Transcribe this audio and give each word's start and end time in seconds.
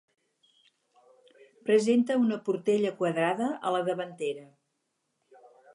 Presenta 1.67 2.17
una 2.23 2.41
portella 2.49 2.95
quadrada 3.03 3.53
a 3.71 3.77
la 3.79 3.87
davantera. 3.91 4.49